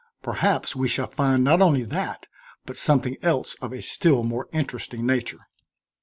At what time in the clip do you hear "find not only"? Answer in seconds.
1.11-1.83